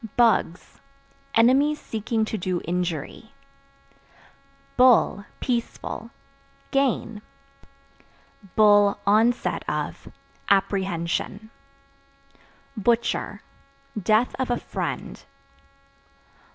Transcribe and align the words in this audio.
Bugs 0.17 0.81
Enemies 1.35 1.79
seeking 1.79 2.25
to 2.25 2.35
do 2.35 2.59
injury. 2.65 3.33
Bull 4.75 5.25
(Peaceful) 5.39 6.09
gain; 6.71 7.21
(onset 8.57 9.61
of) 9.69 10.11
apprehension. 10.49 11.51
Butcher 12.75 13.43
Death 13.95 14.35
of 14.39 14.49
a 14.49 14.57
friend. 14.57 15.23